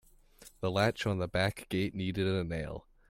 The 0.61 0.71
latch 0.71 1.05
on 1.05 1.19
the 1.19 1.27
back 1.27 1.67
gate 1.69 1.93
needed 1.93 2.25
a 2.25 2.43
nail. 2.43 2.87